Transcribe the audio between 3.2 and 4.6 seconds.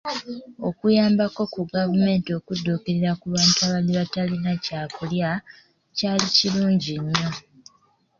bantu abaali batakyalina